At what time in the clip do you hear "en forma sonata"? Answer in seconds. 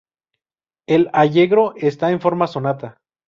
2.09-2.97